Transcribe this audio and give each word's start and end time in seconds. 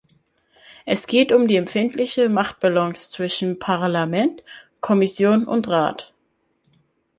Es 0.87 1.05
geht 1.05 1.31
um 1.31 1.47
die 1.47 1.57
empfindliche 1.57 2.27
Machtbalance 2.27 3.11
zwischen 3.11 3.59
Parlament, 3.59 4.41
Kommission 4.79 5.45
und 5.45 5.67
Rat. 5.67 6.15